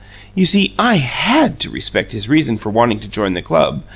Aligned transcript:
You 0.33 0.45
see, 0.45 0.73
I 0.79 0.95
HAD 0.95 1.59
to 1.59 1.69
respect 1.69 2.11
his 2.13 2.27
reason 2.27 2.57
for 2.57 2.71
wanting 2.71 2.99
to 3.01 3.07
join 3.07 3.35
the 3.35 3.43
club. 3.43 3.83